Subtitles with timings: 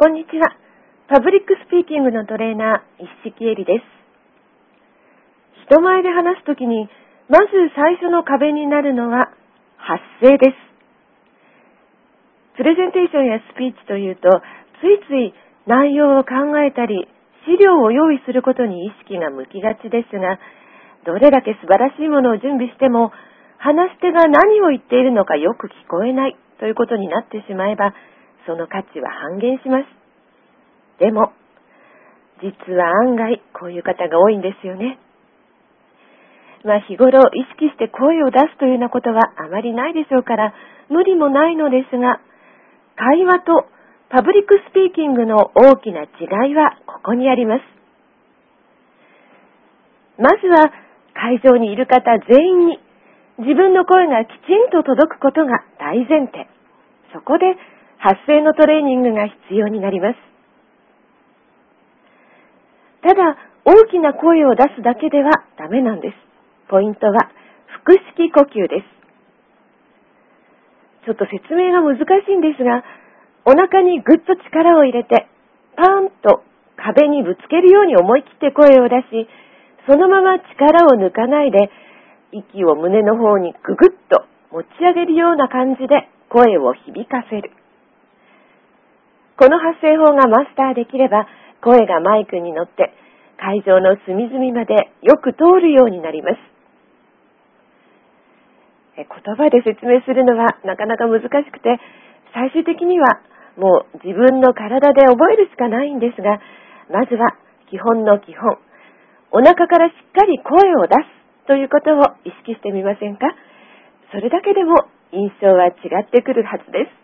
[0.00, 0.56] こんにちは。
[1.12, 3.84] パブリックスピーキングのトレーナー、一式エリです。
[5.68, 6.88] 人前で話すときに、
[7.28, 9.28] まず最初の壁になるのは、
[9.76, 10.56] 発声です。
[12.56, 14.40] プレゼンテーションやスピーチというと、
[14.80, 15.34] ついつい
[15.68, 17.06] 内容を考えたり、
[17.44, 20.40] 資料を用意することに意識が向きがちですが、
[21.04, 23.12] どれだけ素晴らしいものを準備しても、
[23.58, 27.92] 話し手が何を言っているのかよく聞こえないということになってしまえば、
[28.46, 29.86] その価値は半減します。
[30.98, 31.32] でも、
[32.42, 34.98] 実は案外こういう方が多いんですよね。
[36.64, 40.54] まあ日頃意識して声を出すというようなことはあまりないでしょうから、
[40.88, 42.20] 無理もないのですが、
[42.96, 43.66] 会話と
[44.10, 47.62] パブリックスピーキングの大きな違いはここにあります。
[50.18, 50.72] まずは
[51.14, 52.78] 会場にいる方全員に
[53.38, 56.46] 自分の声がきちんと届くことが大前提。
[57.14, 57.56] そこで
[58.00, 60.16] 発声のトレーニングが必要になります。
[63.02, 66.16] ただ、大きな声を出すだけではダメなんです。
[66.68, 67.30] ポイントは、
[67.84, 69.00] 腹式呼吸です。
[71.04, 72.82] ちょっと説明が難しいんですが、
[73.44, 75.26] お腹にぐっと力を入れて、
[75.76, 76.42] パーンと
[76.76, 79.28] 壁にぶつけるように思い切って声を出し、
[79.86, 81.70] そのまま力を抜かないで、
[82.32, 87.59] 息を胸の方にぐぐっと持ち上げるような感じで声を響かせる。
[89.40, 91.24] この発声法がマスターできれば、
[91.64, 92.92] 声がマイクに乗って
[93.40, 96.36] 会場の隅々までよく通るようになります。
[99.00, 101.80] 言葉で説明するのはなかなか難しくて、
[102.34, 103.24] 最終的には
[103.56, 106.36] もう自分の体で覚えるしかないんですが、
[106.92, 107.32] まずは
[107.70, 108.58] 基本の基本、
[109.32, 113.32] お腹からしっかり声を出すということを意識してみませんか？
[114.12, 115.72] それだけでも印象は違
[116.04, 116.99] ってくるはずです。